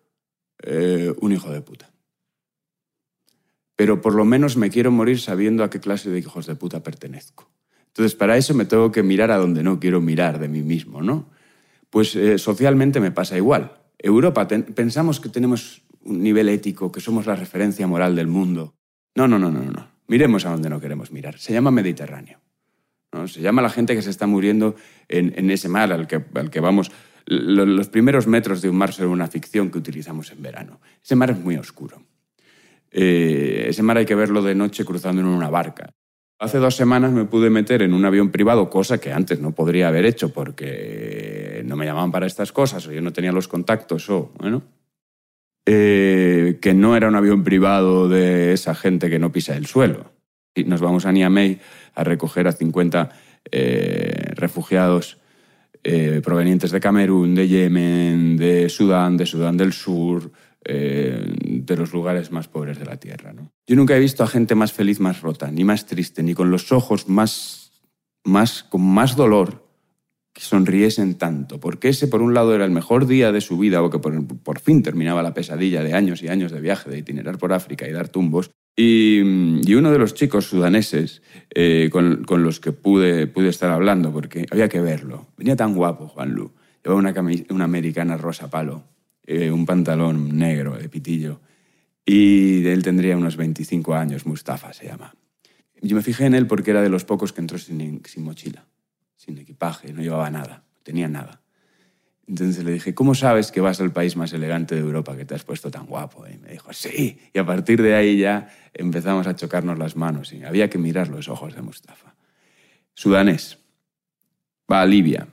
eh, 0.63 1.13
un 1.21 1.31
hijo 1.31 1.51
de 1.51 1.61
puta. 1.61 1.91
Pero 3.75 4.01
por 4.01 4.15
lo 4.15 4.25
menos 4.25 4.57
me 4.57 4.69
quiero 4.69 4.91
morir 4.91 5.19
sabiendo 5.19 5.63
a 5.63 5.69
qué 5.69 5.79
clase 5.79 6.09
de 6.09 6.19
hijos 6.19 6.47
de 6.47 6.55
puta 6.55 6.81
pertenezco. 6.81 7.49
Entonces, 7.99 8.15
para 8.15 8.37
eso 8.37 8.53
me 8.53 8.63
tengo 8.63 8.93
que 8.93 9.03
mirar 9.03 9.29
a 9.29 9.35
donde 9.35 9.61
no 9.61 9.77
quiero 9.77 9.99
mirar 9.99 10.39
de 10.39 10.47
mí 10.47 10.61
mismo, 10.61 11.01
¿no? 11.01 11.27
Pues 11.89 12.15
eh, 12.15 12.37
socialmente 12.37 13.01
me 13.01 13.11
pasa 13.11 13.35
igual. 13.35 13.73
Europa, 13.97 14.47
pensamos 14.47 15.19
que 15.19 15.27
tenemos 15.27 15.81
un 16.05 16.23
nivel 16.23 16.47
ético, 16.47 16.93
que 16.93 17.01
somos 17.01 17.25
la 17.25 17.35
referencia 17.35 17.87
moral 17.87 18.15
del 18.15 18.27
mundo. 18.27 18.73
No, 19.15 19.27
no, 19.27 19.37
no, 19.37 19.51
no, 19.51 19.65
no. 19.65 19.91
Miremos 20.07 20.45
a 20.45 20.51
donde 20.51 20.69
no 20.69 20.79
queremos 20.79 21.11
mirar. 21.11 21.39
Se 21.39 21.51
llama 21.51 21.71
Mediterráneo. 21.71 22.39
¿no? 23.11 23.27
Se 23.27 23.41
llama 23.41 23.61
la 23.61 23.69
gente 23.69 23.95
que 23.95 24.01
se 24.01 24.11
está 24.11 24.27
muriendo 24.27 24.77
en, 25.09 25.51
ese 25.51 25.67
mar 25.67 25.91
al 25.91 26.07
que, 26.07 26.23
al 26.35 26.49
que 26.49 26.61
vamos. 26.61 26.93
Los 27.25 27.89
primeros 27.89 28.27
metros 28.27 28.61
de 28.61 28.69
un 28.69 28.77
mar 28.77 28.93
son 28.93 29.07
una 29.07 29.27
ficción 29.27 29.69
que 29.71 29.77
utilizamos 29.77 30.31
en 30.31 30.41
verano. 30.41 30.79
Ese 31.03 31.17
mar 31.17 31.31
es 31.31 31.37
muy 31.37 31.57
oscuro. 31.57 32.01
Eh, 32.91 33.65
ese 33.67 33.83
mar 33.83 33.97
hay 33.97 34.05
que 34.05 34.15
verlo 34.15 34.41
de 34.41 34.55
noche 34.55 34.85
cruzando 34.85 35.21
en 35.21 35.27
una 35.27 35.49
barca. 35.49 35.91
Hace 36.41 36.59
dos 36.59 36.77
semanas 36.77 37.11
me 37.11 37.25
pude 37.25 37.49
meter 37.49 37.81
en 37.81 37.93
un 37.93 38.05
avión 38.05 38.31
privado, 38.31 38.69
cosa 38.69 38.97
que 38.97 39.11
antes 39.11 39.41
no 39.41 39.51
podría 39.51 39.89
haber 39.89 40.05
hecho 40.05 40.31
porque 40.31 41.61
no 41.65 41.75
me 41.75 41.85
llamaban 41.85 42.13
para 42.13 42.27
estas 42.27 42.53
cosas 42.53 42.87
o 42.87 42.93
yo 42.93 43.01
no 43.01 43.11
tenía 43.11 43.33
los 43.33 43.49
contactos 43.49 44.09
o, 44.09 44.31
bueno, 44.39 44.63
eh, 45.65 46.57
que 46.61 46.73
no 46.73 46.95
era 46.95 47.09
un 47.09 47.15
avión 47.15 47.43
privado 47.43 48.07
de 48.07 48.53
esa 48.53 48.73
gente 48.73 49.09
que 49.09 49.19
no 49.19 49.33
pisa 49.33 49.57
el 49.57 49.65
suelo. 49.65 50.13
Y 50.55 50.63
nos 50.63 50.79
vamos 50.79 51.05
a 51.05 51.11
Niamey 51.11 51.59
a 51.93 52.05
recoger 52.05 52.47
a 52.47 52.53
50 52.53 53.09
eh, 53.51 54.31
refugiados 54.35 55.17
eh, 55.83 56.21
provenientes 56.23 56.71
de 56.71 56.79
Camerún, 56.79 57.35
de 57.35 57.49
Yemen, 57.49 58.37
de 58.37 58.69
Sudán, 58.69 59.17
de 59.17 59.25
Sudán 59.25 59.57
del 59.57 59.73
Sur, 59.73 60.31
eh, 60.65 61.35
de 61.41 61.77
los 61.77 61.93
lugares 61.93 62.31
más 62.31 62.47
pobres 62.47 62.79
de 62.79 62.85
la 62.85 62.97
Tierra. 62.97 63.33
Yo 63.67 63.75
nunca 63.75 63.95
he 63.95 63.99
visto 63.99 64.23
a 64.23 64.27
gente 64.27 64.55
más 64.55 64.73
feliz, 64.73 64.99
más 64.99 65.21
rota, 65.21 65.51
ni 65.51 65.63
más 65.63 65.85
triste, 65.85 66.23
ni 66.23 66.33
con 66.33 66.51
los 66.51 66.71
ojos 66.71 67.07
más, 67.07 67.71
más 68.23 68.63
con 68.63 68.81
más 68.81 69.15
dolor 69.15 69.67
que 70.33 70.41
sonriesen 70.41 71.15
tanto, 71.15 71.59
porque 71.59 71.89
ese 71.89 72.07
por 72.07 72.21
un 72.21 72.33
lado 72.33 72.53
era 72.53 72.65
el 72.65 72.71
mejor 72.71 73.07
día 73.07 73.31
de 73.31 73.41
su 73.41 73.57
vida 73.57 73.81
o 73.81 73.89
que 73.89 73.99
por, 73.99 74.25
por 74.27 74.59
fin 74.59 74.83
terminaba 74.83 75.23
la 75.23 75.33
pesadilla 75.33 75.83
de 75.83 75.93
años 75.93 76.21
y 76.21 76.27
años 76.27 76.51
de 76.51 76.61
viaje, 76.61 76.89
de 76.89 76.99
itinerar 76.99 77.37
por 77.37 77.53
África 77.53 77.87
y 77.87 77.91
dar 77.91 78.09
tumbos, 78.09 78.51
y, 78.81 79.73
uno 79.73 79.91
de 79.91 79.99
los 79.99 80.13
chicos 80.13 80.45
sudaneses 80.45 81.21
eh, 81.53 81.89
con, 81.91 82.23
con, 82.23 82.43
los 82.43 82.61
que 82.61 82.71
pude, 82.71 83.27
pude 83.27 83.49
estar 83.49 83.71
hablando, 83.71 84.13
porque 84.13 84.45
había 84.51 84.69
que 84.69 84.79
verlo, 84.79 85.27
venía 85.37 85.57
tan 85.57 85.75
guapo 85.75 86.07
Juan 86.07 86.31
Lu, 86.31 86.51
llevaba 86.83 86.99
una, 86.99 87.13
una 87.49 87.65
americana 87.65 88.15
rosa 88.15 88.49
palo, 88.49 88.85
eh, 89.29 89.51
un 89.51 89.63
pantalón 89.67 90.35
negro 90.39 90.75
de 90.75 90.89
pitillo, 90.89 91.39
y 92.03 92.65
él 92.65 92.81
tendría 92.81 93.15
unos 93.15 93.37
25 93.37 93.93
años, 93.93 94.25
Mustafa 94.25 94.73
se 94.73 94.87
llama. 94.87 95.13
Yo 95.83 95.95
me 95.95 96.01
fijé 96.01 96.25
en 96.25 96.33
él 96.33 96.47
porque 96.47 96.71
era 96.71 96.81
de 96.81 96.89
los 96.89 97.05
pocos 97.05 97.31
que 97.31 97.41
entró 97.41 97.59
sin, 97.59 98.01
mochila, 98.17 98.65
sin 99.17 99.37
equipaje, 99.37 99.93
no 99.93 100.01
llevaba 100.01 100.31
nada, 100.31 100.63
no 100.73 100.81
tenía 100.81 101.07
nada. 101.07 101.41
Entonces 102.27 102.63
le 102.63 102.71
dije, 102.71 102.95
¿cómo 102.95 103.13
sabes 103.13 103.51
que 103.51 103.61
vas 103.61 103.79
al 103.81 103.93
país 103.93 104.15
más 104.15 104.33
elegante 104.33 104.73
de 104.73 104.81
Europa, 104.81 105.15
que 105.15 105.25
te 105.25 105.35
has 105.35 105.43
puesto 105.43 105.69
tan 105.69 105.85
guapo? 105.85 106.25
Y 106.27 106.39
me 106.39 106.49
dijo, 106.49 106.73
sí. 106.73 107.19
Y 107.31 107.37
a 107.37 107.45
partir 107.45 107.83
de 107.83 107.93
ahí 107.93 108.17
ya 108.17 108.49
empezamos 108.73 109.27
a 109.27 109.35
chocarnos 109.35 109.77
las 109.77 109.95
manos 109.95 110.33
y 110.33 110.43
había 110.43 110.71
que 110.71 110.79
mirar 110.79 111.09
los 111.09 111.27
ojos 111.27 111.53
de 111.53 111.61
Mustafa. 111.61 112.15
Sudanés. 112.95 113.59
Va 114.71 114.81
a 114.81 114.87
Libia, 114.87 115.27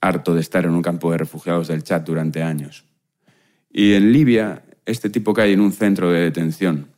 harto 0.00 0.32
de 0.32 0.42
estar 0.42 0.64
en 0.64 0.70
un 0.70 0.82
campo 0.82 1.10
de 1.10 1.18
refugiados 1.18 1.66
del 1.66 1.82
Chad 1.82 2.02
durante 2.02 2.44
años. 2.44 2.86
Y 3.78 3.92
en 3.92 4.10
Libia, 4.10 4.64
este 4.86 5.10
tipo 5.10 5.34
cae 5.34 5.52
en 5.52 5.60
un 5.60 5.70
centro 5.70 6.10
de 6.10 6.20
detención 6.20 6.88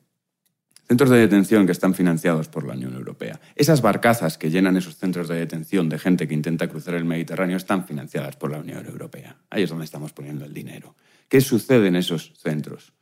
Centros 0.87 1.11
de 1.11 1.19
detención 1.19 1.67
que 1.67 1.73
están 1.73 1.93
financiados 1.93 2.47
por 2.49 2.65
la 2.65 2.75
Unión 2.75 2.95
Europea. 2.95 3.41
Esas 3.57 3.83
barcazas 3.83 4.39
que 4.39 4.49
llenan 4.49 4.77
esos 4.77 4.97
centros 4.97 5.27
de 5.27 5.35
detención 5.35 5.89
de 5.89 5.99
gente 5.99 6.29
que 6.29 6.35
intenta 6.35 6.69
cruzar 6.69 6.95
el 6.95 7.05
Mediterráneo 7.05 7.57
están 7.57 7.85
financiadas 7.85 8.37
por 8.37 8.53
la 8.53 8.61
Unión 8.61 8.87
Europea. 8.87 9.37
Ahí 9.51 9.65
es 9.65 9.71
donde 9.71 9.85
estamos 9.85 10.13
poniendo 10.13 10.45
el 10.45 10.55
dinero. 10.55 10.95
¿Qué 11.29 11.41
sucede 11.41 11.89
en 11.89 11.97
esos 11.97 12.33
centros? 12.39 12.93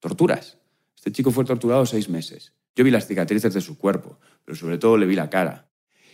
Torturas. 0.00 0.56
Este 0.96 1.12
chico 1.12 1.30
fue 1.30 1.44
torturado 1.44 1.84
seis 1.84 2.08
meses. 2.08 2.54
Yo 2.74 2.84
vi 2.84 2.90
las 2.90 3.06
cicatrices 3.06 3.52
de 3.52 3.60
su 3.60 3.76
cuerpo, 3.76 4.18
pero 4.46 4.56
sobre 4.56 4.78
todo 4.78 4.96
le 4.96 5.04
vi 5.04 5.14
la 5.14 5.28
cara. 5.28 5.68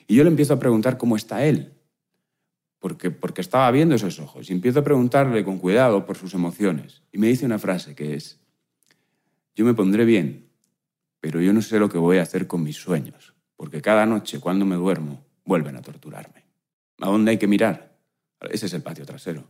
Y 0.08 0.16
yo 0.16 0.25
le 0.25 0.30
empiezo 0.30 0.54
a 0.54 0.58
preguntar 0.58 0.98
cómo 0.98 1.14
está 1.14 1.44
él, 1.46 1.72
porque, 2.88 3.40
estaba 3.40 3.70
viendo 3.70 3.94
esos 3.94 4.18
ojos. 4.18 4.50
Y 4.50 4.52
empiezo 4.52 4.80
a 4.80 4.84
preguntarle 4.84 5.44
con 5.44 5.58
cuidado 5.58 6.04
por 6.06 6.16
sus 6.16 6.34
emociones. 6.34 7.02
Y 7.12 7.18
me 7.18 7.28
dice 7.28 7.46
una 7.46 7.58
frase 7.58 7.94
que 7.94 8.14
es, 8.14 8.40
yo 9.54 9.64
me 9.64 9.74
pondré 9.74 10.04
bien 10.04 10.46
pero 11.26 11.40
yo 11.40 11.52
no 11.52 11.60
sé 11.60 11.80
lo 11.80 11.88
que 11.88 11.98
voy 11.98 12.18
a 12.18 12.22
hacer 12.22 12.46
con 12.46 12.62
mis 12.62 12.76
sueños, 12.76 13.34
porque 13.56 13.82
cada 13.82 14.06
noche 14.06 14.38
cuando 14.38 14.64
me 14.64 14.76
duermo 14.76 15.24
vuelven 15.44 15.74
a 15.74 15.82
torturarme. 15.82 16.44
¿A 17.00 17.06
dónde 17.06 17.32
hay 17.32 17.36
que 17.36 17.48
mirar? 17.48 17.96
Ese 18.48 18.66
es 18.66 18.74
el 18.74 18.82
patio 18.82 19.04
trasero. 19.04 19.42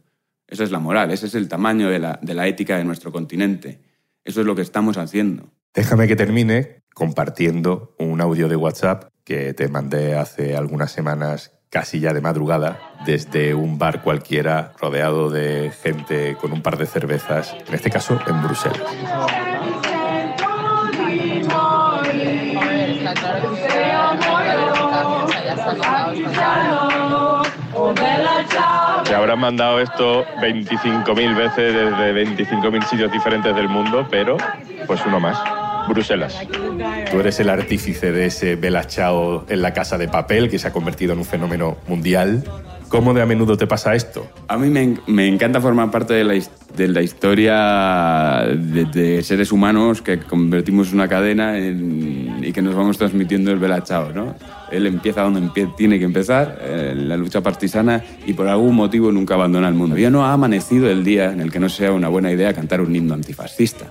Esa 0.47 0.65
es 0.65 0.71
la 0.71 0.79
moral, 0.79 1.11
ese 1.11 1.27
es 1.27 1.35
el 1.35 1.49
tamaño 1.49 1.91
de 1.91 1.99
la 1.99 2.47
ética 2.47 2.79
de 2.79 2.85
nuestro 2.85 3.13
continente. 3.13 3.83
Eso 4.25 4.41
es 4.41 4.47
lo 4.47 4.55
que 4.55 4.63
estamos 4.63 4.97
haciendo. 4.97 5.53
Déjame 5.75 6.09
que 6.09 6.17
termine 6.17 6.83
compartiendo 6.95 7.95
un 7.99 8.23
audio 8.23 8.49
de 8.49 8.57
WhatsApp 8.57 9.11
que 9.23 9.53
te 9.53 9.69
mandé 9.69 10.15
hace 10.15 10.57
algunas 10.57 10.93
semanas 10.93 11.56
casi 11.71 12.01
ya 12.01 12.13
de 12.13 12.21
madrugada, 12.21 12.79
desde 13.05 13.55
un 13.55 13.79
bar 13.79 14.03
cualquiera 14.03 14.73
rodeado 14.81 15.31
de 15.31 15.73
gente 15.83 16.37
con 16.41 16.53
un 16.53 16.63
par 16.63 16.77
de 16.79 16.87
cervezas, 16.87 17.55
en 17.67 17.75
este 17.75 17.91
caso 17.91 18.19
en 18.27 18.43
Bruselas. 18.43 18.81
Te 29.05 29.15
habrán 29.15 29.39
mandado 29.39 29.81
esto 29.81 30.25
25.000 30.41 31.37
veces 31.37 31.75
desde 31.75 32.25
25.000 32.25 32.85
sitios 32.85 33.13
diferentes 33.13 33.55
del 33.55 33.69
mundo, 33.69 34.07
pero 34.11 34.37
pues 34.87 35.01
uno 35.07 35.21
más. 35.21 35.56
Bruselas. 35.89 36.39
Tú 37.11 37.21
eres 37.21 37.41
el 37.41 37.49
artífice 37.49 38.13
de 38.13 38.27
ese 38.27 38.57
Bella 38.57 38.87
en 39.49 39.63
la 39.63 39.73
casa 39.73 39.99
de 39.99 40.09
papel 40.09 40.49
que 40.51 40.59
se 40.59 40.69
ha 40.69 40.73
convertido 40.73 41.13
en 41.13 41.21
un 41.21 41.25
fenómeno 41.25 41.77
mundial. 41.89 42.45
¿Cómo 42.89 43.13
de 43.15 43.21
a 43.21 43.27
menudo 43.27 43.57
te 43.57 43.67
pasa 43.67 43.97
esto? 43.97 44.29
A 44.47 44.57
mí 44.57 44.69
me, 44.69 44.97
me 45.09 45.27
encanta 45.27 45.61
formar 45.61 45.91
parte 45.91 46.15
de 46.15 46.23
la, 46.23 46.35
de 46.77 46.89
la 46.89 47.03
historia 47.03 48.47
de, 48.47 48.85
de, 48.85 49.23
seres 49.25 49.51
humanos 49.51 50.03
que 50.03 50.21
convertimos 50.21 50.93
una 50.93 51.09
cadena 51.09 51.59
en, 51.59 52.45
y 52.45 52.53
que 52.53 52.63
nos 52.63 52.77
vamos 52.77 52.97
transmitiendo 52.97 53.51
el 53.51 53.59
Bella 53.59 53.83
¿no? 54.15 54.37
Él 54.71 54.87
empieza 54.87 55.23
donde 55.23 55.51
tiene 55.77 55.99
que 55.99 56.05
empezar, 56.05 56.61
en 56.65 57.09
la 57.09 57.17
lucha 57.17 57.41
partisana, 57.41 58.05
y 58.25 58.35
por 58.35 58.47
algún 58.47 58.77
motivo 58.77 59.11
nunca 59.11 59.35
abandona 59.35 59.69
el 59.69 59.75
mundo. 59.75 59.97
Ya 59.97 60.11
no 60.11 60.25
ha 60.25 60.33
amanecido 60.33 60.89
el 60.89 61.03
día 61.03 61.33
en 61.33 61.41
el 61.41 61.51
que 61.51 61.59
no 61.59 61.69
sea 61.69 61.93
una 61.93 62.09
buena 62.09 62.31
idea 62.31 62.55
cantar 62.55 62.81
un 62.81 62.95
himno 62.95 63.15
antifascista. 63.15 63.87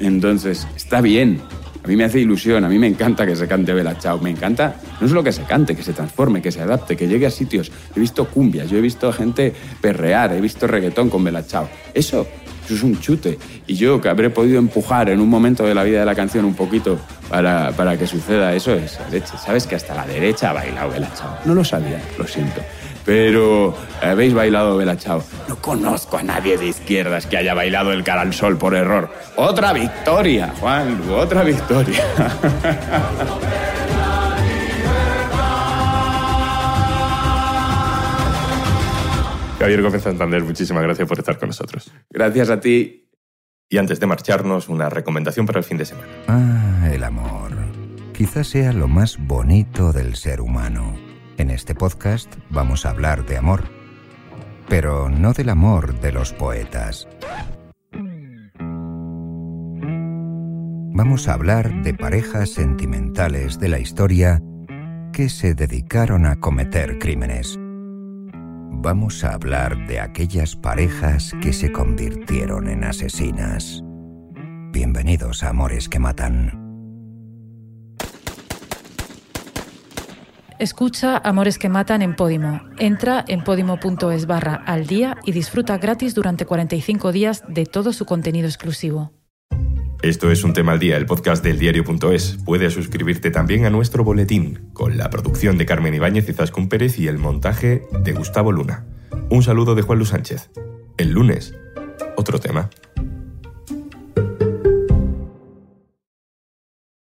Entonces, 0.00 0.66
está 0.76 1.00
bien. 1.00 1.40
A 1.84 1.88
mí 1.88 1.94
me 1.94 2.04
hace 2.04 2.18
ilusión, 2.18 2.64
a 2.64 2.68
mí 2.68 2.78
me 2.78 2.88
encanta 2.88 3.24
que 3.24 3.36
se 3.36 3.46
cante 3.46 3.72
Bella 3.72 3.96
Chao. 3.96 4.18
Me 4.18 4.30
encanta 4.30 4.76
no 5.00 5.08
solo 5.08 5.22
que 5.22 5.32
se 5.32 5.44
cante, 5.44 5.76
que 5.76 5.84
se 5.84 5.92
transforme, 5.92 6.42
que 6.42 6.50
se 6.50 6.60
adapte, 6.60 6.96
que 6.96 7.06
llegue 7.06 7.26
a 7.26 7.30
sitios. 7.30 7.70
He 7.94 8.00
visto 8.00 8.26
cumbias, 8.26 8.68
yo 8.68 8.78
he 8.78 8.80
visto 8.80 9.12
gente 9.12 9.52
perrear, 9.80 10.32
he 10.32 10.40
visto 10.40 10.66
reggaetón 10.66 11.10
con 11.10 11.22
Bella 11.22 11.46
Chao. 11.46 11.68
Eso 11.94 12.26
eso 12.66 12.74
es 12.74 12.82
un 12.82 12.98
chute. 12.98 13.38
Y 13.68 13.76
yo 13.76 14.00
que 14.00 14.08
habré 14.08 14.28
podido 14.28 14.58
empujar 14.58 15.08
en 15.08 15.20
un 15.20 15.28
momento 15.28 15.64
de 15.64 15.72
la 15.72 15.84
vida 15.84 16.00
de 16.00 16.04
la 16.04 16.16
canción 16.16 16.44
un 16.44 16.54
poquito 16.54 16.98
para, 17.28 17.70
para 17.70 17.96
que 17.96 18.08
suceda 18.08 18.52
eso 18.54 18.74
es 18.74 18.98
leche. 19.12 19.34
¿Sabes 19.38 19.68
que 19.68 19.76
hasta 19.76 19.94
la 19.94 20.04
derecha 20.04 20.50
ha 20.50 20.52
bailado 20.52 20.90
Bella 20.90 21.12
Chao? 21.14 21.38
No 21.44 21.54
lo 21.54 21.64
sabía, 21.64 22.02
lo 22.18 22.26
siento. 22.26 22.60
Pero 23.06 23.74
habéis 24.02 24.34
bailado 24.34 24.76
Bella 24.76 24.96
Chao. 24.96 25.22
No 25.48 25.56
conozco 25.62 26.18
a 26.18 26.24
nadie 26.24 26.58
de 26.58 26.66
izquierdas 26.66 27.26
que 27.26 27.36
haya 27.36 27.54
bailado 27.54 27.92
el 27.92 28.02
cara 28.02 28.22
al 28.22 28.34
sol 28.34 28.58
por 28.58 28.74
error. 28.74 29.08
Otra 29.36 29.72
victoria, 29.72 30.52
Juan, 30.58 31.00
otra 31.08 31.44
victoria. 31.44 32.04
Javier 39.58 39.82
Gómez 39.82 40.02
Santander, 40.02 40.42
muchísimas 40.44 40.82
gracias 40.82 41.08
por 41.08 41.18
estar 41.18 41.38
con 41.38 41.48
nosotros. 41.48 41.90
Gracias 42.10 42.50
a 42.50 42.60
ti. 42.60 43.08
Y 43.68 43.78
antes 43.78 43.98
de 43.98 44.06
marcharnos, 44.06 44.68
una 44.68 44.88
recomendación 44.88 45.46
para 45.46 45.58
el 45.60 45.64
fin 45.64 45.78
de 45.78 45.86
semana. 45.86 46.08
Ah, 46.28 46.88
el 46.92 47.02
amor. 47.02 47.52
Quizás 48.12 48.48
sea 48.48 48.72
lo 48.72 48.86
más 48.86 49.16
bonito 49.18 49.92
del 49.92 50.14
ser 50.16 50.40
humano. 50.40 51.05
En 51.36 51.50
este 51.50 51.74
podcast 51.74 52.34
vamos 52.50 52.86
a 52.86 52.90
hablar 52.90 53.26
de 53.26 53.36
amor, 53.36 53.64
pero 54.68 55.08
no 55.08 55.32
del 55.32 55.50
amor 55.50 56.00
de 56.00 56.12
los 56.12 56.32
poetas. 56.32 57.08
Vamos 60.92 61.28
a 61.28 61.34
hablar 61.34 61.82
de 61.82 61.94
parejas 61.94 62.50
sentimentales 62.50 63.58
de 63.58 63.68
la 63.68 63.78
historia 63.78 64.42
que 65.12 65.28
se 65.28 65.54
dedicaron 65.54 66.26
a 66.26 66.36
cometer 66.40 66.98
crímenes 66.98 67.58
vamos 68.86 69.24
a 69.24 69.34
hablar 69.34 69.84
de 69.88 69.98
aquellas 69.98 70.54
parejas 70.54 71.32
que 71.42 71.52
se 71.52 71.72
convirtieron 71.72 72.68
en 72.68 72.84
asesinas. 72.84 73.82
Bienvenidos 74.70 75.42
a 75.42 75.48
Amores 75.48 75.88
que 75.88 75.98
Matan. 75.98 76.65
Escucha 80.58 81.18
Amores 81.18 81.58
que 81.58 81.68
Matan 81.68 82.00
en 82.00 82.16
Podimo. 82.16 82.62
Entra 82.78 83.22
en 83.28 83.44
podimo.es 83.44 84.26
barra 84.26 84.54
al 84.54 84.86
día 84.86 85.18
y 85.26 85.32
disfruta 85.32 85.76
gratis 85.76 86.14
durante 86.14 86.46
45 86.46 87.12
días 87.12 87.44
de 87.46 87.66
todo 87.66 87.92
su 87.92 88.06
contenido 88.06 88.46
exclusivo. 88.46 89.12
Esto 90.00 90.30
es 90.30 90.44
un 90.44 90.54
tema 90.54 90.72
al 90.72 90.78
día, 90.78 90.96
el 90.96 91.04
podcast 91.04 91.44
del 91.44 91.58
diario.es. 91.58 92.38
Puedes 92.44 92.72
suscribirte 92.72 93.30
también 93.30 93.66
a 93.66 93.70
nuestro 93.70 94.02
boletín, 94.02 94.70
con 94.72 94.96
la 94.96 95.10
producción 95.10 95.58
de 95.58 95.66
Carmen 95.66 95.94
Ibáñez 95.94 96.28
y 96.30 96.32
Zascún 96.32 96.70
Pérez 96.70 96.98
y 96.98 97.08
el 97.08 97.18
montaje 97.18 97.82
de 98.02 98.12
Gustavo 98.12 98.50
Luna. 98.50 98.86
Un 99.28 99.42
saludo 99.42 99.74
de 99.74 99.82
Juan 99.82 99.98
Luis 99.98 100.10
Sánchez. 100.10 100.50
El 100.96 101.10
lunes, 101.10 101.54
otro 102.16 102.38
tema. 102.38 102.70